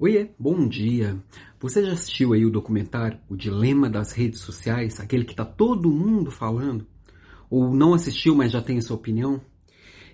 Oiê, 0.00 0.30
bom 0.38 0.68
dia. 0.68 1.20
Você 1.58 1.84
já 1.84 1.90
assistiu 1.90 2.32
aí 2.32 2.46
o 2.46 2.52
documentário 2.52 3.18
O 3.28 3.34
Dilema 3.34 3.90
das 3.90 4.12
Redes 4.12 4.38
Sociais, 4.38 5.00
aquele 5.00 5.24
que 5.24 5.34
tá 5.34 5.44
todo 5.44 5.90
mundo 5.90 6.30
falando? 6.30 6.86
Ou 7.50 7.74
não 7.74 7.94
assistiu, 7.94 8.32
mas 8.36 8.52
já 8.52 8.62
tem 8.62 8.78
a 8.78 8.80
sua 8.80 8.94
opinião? 8.94 9.40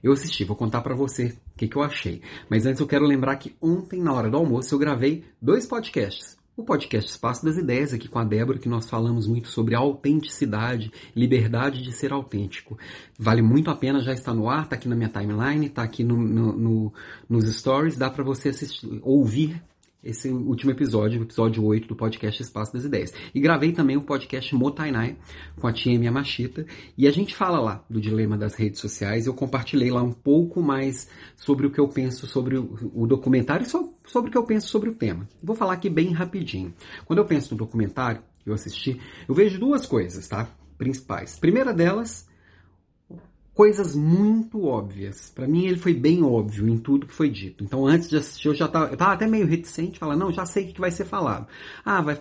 Eu 0.00 0.12
assisti, 0.12 0.44
vou 0.44 0.54
contar 0.54 0.82
para 0.82 0.94
você 0.94 1.36
o 1.52 1.58
que, 1.58 1.66
que 1.66 1.74
eu 1.74 1.82
achei. 1.82 2.22
Mas 2.48 2.64
antes 2.64 2.80
eu 2.80 2.86
quero 2.86 3.04
lembrar 3.04 3.34
que 3.38 3.56
ontem, 3.60 4.00
na 4.00 4.12
hora 4.12 4.30
do 4.30 4.36
almoço, 4.36 4.72
eu 4.72 4.78
gravei 4.78 5.24
dois 5.42 5.66
podcasts. 5.66 6.38
O 6.56 6.62
podcast 6.62 7.10
Espaço 7.10 7.44
das 7.44 7.56
Ideias, 7.56 7.92
aqui 7.92 8.06
com 8.06 8.20
a 8.20 8.24
Débora, 8.24 8.60
que 8.60 8.68
nós 8.68 8.88
falamos 8.88 9.26
muito 9.26 9.48
sobre 9.48 9.74
autenticidade, 9.74 10.92
liberdade 11.16 11.82
de 11.82 11.90
ser 11.90 12.12
autêntico. 12.12 12.78
Vale 13.18 13.42
muito 13.42 13.68
a 13.68 13.74
pena, 13.74 14.00
já 14.00 14.12
está 14.12 14.32
no 14.32 14.48
ar, 14.48 14.62
está 14.62 14.76
aqui 14.76 14.88
na 14.88 14.94
minha 14.94 15.08
timeline, 15.08 15.66
está 15.66 15.82
aqui 15.82 16.04
no, 16.04 16.16
no, 16.16 16.52
no, 16.52 16.92
nos 17.28 17.52
stories, 17.52 17.96
dá 17.96 18.08
para 18.08 18.22
você 18.22 18.50
assistir, 18.50 18.86
ouvir 19.02 19.60
esse 20.02 20.28
último 20.28 20.72
episódio, 20.72 21.22
episódio 21.22 21.64
8 21.64 21.86
do 21.86 21.94
podcast 21.94 22.42
Espaço 22.42 22.72
das 22.72 22.84
Ideias. 22.84 23.12
E 23.34 23.40
gravei 23.40 23.72
também 23.72 23.96
o 23.96 24.02
podcast 24.02 24.54
Motainai 24.54 25.16
com 25.60 25.66
a 25.66 25.72
tia 25.72 25.92
Yamashita, 25.92 26.66
e 26.98 27.06
a 27.06 27.10
gente 27.10 27.34
fala 27.34 27.60
lá 27.60 27.84
do 27.88 28.00
dilema 28.00 28.36
das 28.36 28.54
redes 28.54 28.80
sociais, 28.80 29.26
eu 29.26 29.34
compartilhei 29.34 29.90
lá 29.90 30.02
um 30.02 30.12
pouco 30.12 30.60
mais 30.60 31.08
sobre 31.36 31.66
o 31.66 31.70
que 31.70 31.78
eu 31.78 31.88
penso 31.88 32.26
sobre 32.26 32.56
o, 32.56 33.06
documentário 33.06 33.64
e 33.64 33.68
so, 33.68 33.94
sobre 34.06 34.28
o 34.28 34.32
que 34.32 34.38
eu 34.38 34.44
penso 34.44 34.68
sobre 34.68 34.90
o 34.90 34.94
tema. 34.94 35.28
Vou 35.42 35.54
falar 35.54 35.74
aqui 35.74 35.88
bem 35.88 36.10
rapidinho. 36.12 36.74
Quando 37.04 37.20
eu 37.20 37.24
penso 37.24 37.54
no 37.54 37.58
documentário 37.58 38.22
que 38.42 38.50
eu 38.50 38.54
assisti, 38.54 39.00
eu 39.28 39.34
vejo 39.34 39.60
duas 39.60 39.86
coisas, 39.86 40.26
tá? 40.26 40.48
Principais. 40.76 41.38
Primeira 41.38 41.72
delas, 41.72 42.28
coisas 43.54 43.94
muito 43.94 44.64
óbvias. 44.64 45.30
Para 45.34 45.46
mim 45.46 45.66
ele 45.66 45.78
foi 45.78 45.94
bem 45.94 46.22
óbvio 46.22 46.68
em 46.68 46.78
tudo 46.78 47.06
que 47.06 47.14
foi 47.14 47.30
dito. 47.30 47.62
Então 47.64 47.86
antes 47.86 48.08
de 48.08 48.16
assistir 48.16 48.48
eu 48.48 48.54
já 48.54 48.68
tava, 48.68 48.90
eu 48.90 48.96
tava 48.96 49.12
até 49.12 49.26
meio 49.26 49.46
reticente, 49.46 49.98
falar, 49.98 50.16
não, 50.16 50.32
já 50.32 50.46
sei 50.46 50.64
o 50.64 50.72
que 50.72 50.80
vai 50.80 50.90
ser 50.90 51.04
falado. 51.04 51.46
Ah, 51.84 52.00
vai 52.00 52.20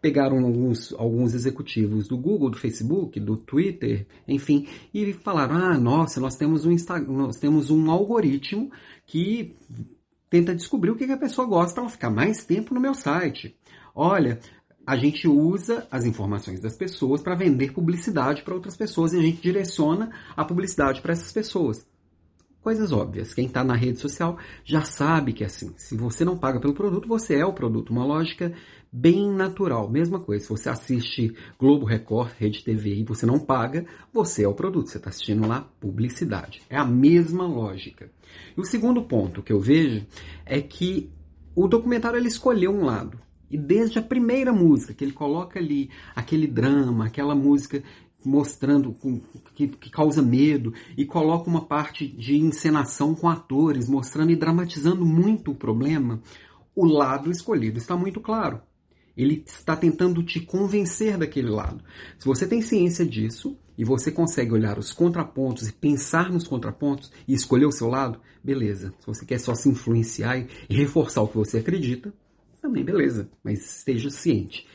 pegaram 0.00 0.44
alguns, 0.44 0.92
alguns 0.94 1.32
executivos 1.32 2.08
do 2.08 2.16
Google, 2.18 2.50
do 2.50 2.58
Facebook, 2.58 3.18
do 3.20 3.36
Twitter, 3.36 4.04
enfim, 4.26 4.66
e 4.92 5.12
falaram: 5.12 5.54
"Ah, 5.56 5.78
nossa, 5.78 6.20
nós 6.20 6.34
temos 6.34 6.66
um 6.66 6.72
Instagram, 6.72 7.12
nós 7.12 7.36
temos 7.36 7.70
um 7.70 7.90
algoritmo 7.90 8.70
que 9.06 9.54
tenta 10.28 10.54
descobrir 10.54 10.90
o 10.90 10.96
que 10.96 11.04
a 11.04 11.16
pessoa 11.16 11.46
gosta 11.46 11.80
para 11.80 11.90
ficar 11.90 12.10
mais 12.10 12.44
tempo 12.44 12.74
no 12.74 12.80
meu 12.80 12.94
site. 12.94 13.56
Olha, 13.94 14.40
a 14.86 14.96
gente 14.96 15.28
usa 15.28 15.86
as 15.90 16.04
informações 16.04 16.60
das 16.60 16.76
pessoas 16.76 17.22
para 17.22 17.34
vender 17.34 17.72
publicidade 17.72 18.42
para 18.42 18.54
outras 18.54 18.76
pessoas 18.76 19.12
e 19.12 19.18
a 19.18 19.22
gente 19.22 19.40
direciona 19.40 20.10
a 20.36 20.44
publicidade 20.44 21.00
para 21.00 21.12
essas 21.12 21.32
pessoas. 21.32 21.86
Coisas 22.60 22.92
óbvias. 22.92 23.34
Quem 23.34 23.46
está 23.46 23.64
na 23.64 23.74
rede 23.74 23.98
social 23.98 24.38
já 24.64 24.82
sabe 24.82 25.32
que 25.32 25.42
é 25.42 25.46
assim. 25.46 25.72
Se 25.76 25.96
você 25.96 26.24
não 26.24 26.38
paga 26.38 26.60
pelo 26.60 26.74
produto, 26.74 27.08
você 27.08 27.34
é 27.34 27.44
o 27.44 27.52
produto. 27.52 27.90
Uma 27.90 28.04
lógica 28.04 28.52
bem 28.92 29.28
natural. 29.32 29.90
Mesma 29.90 30.20
coisa. 30.20 30.44
Se 30.44 30.50
você 30.50 30.68
assiste 30.68 31.34
Globo 31.58 31.84
Record, 31.84 32.30
Rede 32.38 32.62
TV 32.62 32.94
e 32.94 33.04
você 33.04 33.26
não 33.26 33.40
paga, 33.40 33.84
você 34.12 34.44
é 34.44 34.48
o 34.48 34.54
produto. 34.54 34.88
Você 34.88 34.98
está 34.98 35.10
assistindo 35.10 35.46
lá 35.46 35.68
publicidade. 35.80 36.62
É 36.70 36.76
a 36.76 36.84
mesma 36.84 37.48
lógica. 37.48 38.08
E 38.56 38.60
o 38.60 38.64
segundo 38.64 39.02
ponto 39.02 39.42
que 39.42 39.52
eu 39.52 39.58
vejo 39.58 40.06
é 40.46 40.60
que 40.60 41.10
o 41.56 41.66
documentário 41.66 42.16
ele 42.16 42.28
escolheu 42.28 42.70
um 42.70 42.84
lado. 42.84 43.18
E 43.52 43.58
desde 43.58 43.98
a 43.98 44.02
primeira 44.02 44.50
música, 44.50 44.94
que 44.94 45.04
ele 45.04 45.12
coloca 45.12 45.58
ali 45.58 45.90
aquele 46.16 46.46
drama, 46.46 47.04
aquela 47.04 47.34
música 47.34 47.82
mostrando 48.24 48.96
que, 49.54 49.68
que, 49.68 49.90
causa 49.90 50.22
medo 50.22 50.72
e 50.96 51.04
coloca 51.04 51.50
uma 51.50 51.66
parte 51.66 52.06
de 52.06 52.36
encenação 52.36 53.14
com 53.14 53.28
atores 53.28 53.88
mostrando 53.88 54.30
e 54.30 54.36
dramatizando 54.36 55.04
muito 55.04 55.50
o 55.50 55.54
problema, 55.54 56.22
o 56.74 56.86
lado 56.86 57.30
escolhido 57.30 57.78
está 57.78 57.94
muito 57.96 58.20
claro. 58.20 58.62
Ele 59.14 59.42
está 59.46 59.76
tentando 59.76 60.22
te 60.22 60.40
convencer 60.40 61.18
daquele 61.18 61.50
lado. 61.50 61.84
Se 62.18 62.24
você 62.24 62.46
tem 62.46 62.62
ciência 62.62 63.04
disso 63.04 63.58
e 63.76 63.84
você 63.84 64.10
consegue 64.10 64.52
olhar 64.52 64.78
os 64.78 64.92
contrapontos 64.92 65.68
e 65.68 65.72
pensar 65.72 66.32
nos 66.32 66.48
contrapontos 66.48 67.12
e 67.28 67.34
escolher 67.34 67.66
o 67.66 67.72
seu 67.72 67.88
lado, 67.88 68.18
beleza. 68.42 68.94
Se 69.00 69.06
você 69.06 69.26
quer 69.26 69.38
só 69.38 69.54
se 69.54 69.68
influenciar 69.68 70.38
e 70.38 70.74
reforçar 70.74 71.20
o 71.20 71.28
que 71.28 71.36
você 71.36 71.58
acredita, 71.58 72.14
também 72.62 72.84
beleza, 72.84 73.28
mas 73.42 73.78
esteja 73.78 74.08
ciente. 74.08 74.66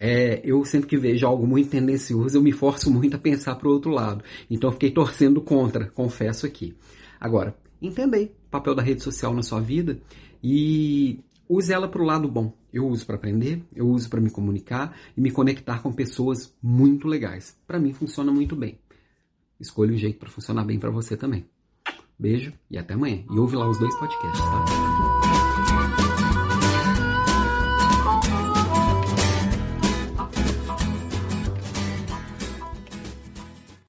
É, 0.00 0.40
eu 0.44 0.64
sempre 0.64 0.88
que 0.88 0.96
vejo 0.96 1.26
algo 1.26 1.46
muito 1.46 1.70
tendencioso, 1.70 2.36
eu 2.36 2.42
me 2.42 2.52
forço 2.52 2.90
muito 2.90 3.16
a 3.16 3.18
pensar 3.18 3.54
para 3.54 3.68
o 3.68 3.72
outro 3.72 3.90
lado. 3.90 4.22
Então 4.50 4.68
eu 4.68 4.72
fiquei 4.72 4.90
torcendo 4.90 5.40
contra, 5.40 5.86
confesso 5.86 6.44
aqui. 6.44 6.76
Agora, 7.20 7.56
entendei 7.80 8.26
o 8.46 8.50
papel 8.50 8.74
da 8.74 8.82
rede 8.82 9.02
social 9.02 9.32
na 9.32 9.42
sua 9.42 9.60
vida 9.60 10.00
e 10.42 11.20
use 11.48 11.72
ela 11.72 11.88
para 11.88 12.02
o 12.02 12.04
lado 12.04 12.28
bom. 12.28 12.52
Eu 12.72 12.86
uso 12.86 13.06
para 13.06 13.16
aprender, 13.16 13.62
eu 13.74 13.88
uso 13.88 14.10
para 14.10 14.20
me 14.20 14.30
comunicar 14.30 14.96
e 15.16 15.20
me 15.20 15.30
conectar 15.30 15.80
com 15.80 15.92
pessoas 15.92 16.54
muito 16.62 17.08
legais. 17.08 17.56
Para 17.66 17.78
mim 17.78 17.92
funciona 17.92 18.30
muito 18.30 18.54
bem. 18.54 18.78
Escolha 19.58 19.92
um 19.92 19.98
jeito 19.98 20.18
para 20.18 20.28
funcionar 20.28 20.64
bem 20.64 20.78
para 20.78 20.90
você 20.90 21.16
também. 21.16 21.46
Beijo 22.18 22.52
e 22.70 22.76
até 22.76 22.94
amanhã. 22.94 23.24
E 23.30 23.38
ouve 23.38 23.56
lá 23.56 23.68
os 23.68 23.78
dois 23.78 23.94
podcasts, 23.96 24.40
tá? 24.40 25.37